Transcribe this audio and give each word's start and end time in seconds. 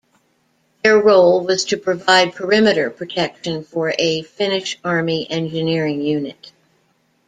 Their 0.83 0.97
role 0.99 1.41
was 1.45 1.63
to 1.65 1.77
provide 1.77 2.33
perimeter 2.33 2.89
protection 2.89 3.63
for 3.63 3.93
a 3.99 4.23
Finnish 4.23 4.79
Army 4.83 5.29
engineering 5.29 6.01
unit. 6.01 6.51